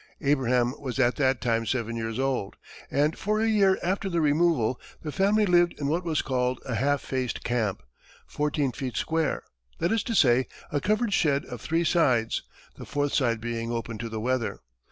[0.21, 2.55] Abraham was at that time seven years old,
[2.89, 6.73] and for a year after the removal, the family lived in what was called a
[6.73, 7.83] "half faced camp,"
[8.25, 9.43] fourteen feet square
[9.77, 12.41] that is to say, a covered shed of three sides,
[12.77, 14.61] the fourth side being open to the weather.